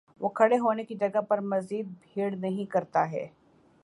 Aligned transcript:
وہ 0.21 0.29
کھڑے 0.29 0.57
ہونے 0.57 0.83
کی 0.83 0.95
جگہ 0.95 1.21
پر 1.29 1.39
مزید 1.51 1.87
بھیڑ 2.03 2.31
نہیں 2.35 2.65
کرتا 2.71 3.09
ہے 3.11 3.25